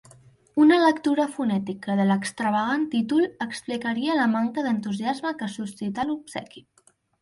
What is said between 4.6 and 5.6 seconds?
d'entusiasme que